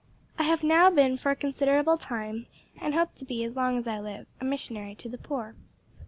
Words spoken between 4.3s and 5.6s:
a missionary to the poor."